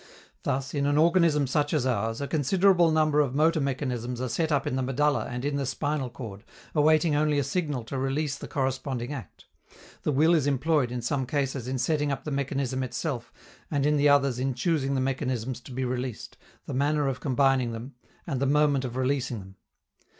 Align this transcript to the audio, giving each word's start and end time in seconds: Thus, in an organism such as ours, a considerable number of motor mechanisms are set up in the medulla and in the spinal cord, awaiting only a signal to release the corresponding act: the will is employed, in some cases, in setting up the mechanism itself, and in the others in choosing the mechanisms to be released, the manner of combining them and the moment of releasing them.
Thus, 0.41 0.73
in 0.73 0.87
an 0.87 0.97
organism 0.97 1.45
such 1.45 1.75
as 1.75 1.85
ours, 1.85 2.21
a 2.21 2.27
considerable 2.27 2.89
number 2.89 3.19
of 3.19 3.35
motor 3.35 3.61
mechanisms 3.61 4.19
are 4.19 4.29
set 4.29 4.51
up 4.51 4.65
in 4.65 4.75
the 4.75 4.81
medulla 4.81 5.25
and 5.29 5.45
in 5.45 5.57
the 5.57 5.65
spinal 5.67 6.09
cord, 6.09 6.43
awaiting 6.73 7.15
only 7.15 7.37
a 7.37 7.43
signal 7.43 7.83
to 7.83 7.99
release 7.99 8.35
the 8.35 8.47
corresponding 8.47 9.13
act: 9.13 9.45
the 10.01 10.11
will 10.11 10.33
is 10.33 10.47
employed, 10.47 10.91
in 10.91 11.03
some 11.03 11.27
cases, 11.27 11.67
in 11.67 11.77
setting 11.77 12.11
up 12.11 12.23
the 12.23 12.31
mechanism 12.31 12.81
itself, 12.81 13.31
and 13.69 13.85
in 13.85 13.95
the 13.97 14.09
others 14.09 14.39
in 14.39 14.55
choosing 14.55 14.95
the 14.95 14.99
mechanisms 15.01 15.61
to 15.61 15.71
be 15.71 15.85
released, 15.85 16.35
the 16.65 16.73
manner 16.73 17.07
of 17.07 17.19
combining 17.19 17.71
them 17.71 17.93
and 18.25 18.39
the 18.39 18.47
moment 18.47 18.83
of 18.83 18.95
releasing 18.95 19.37
them. 19.37 19.55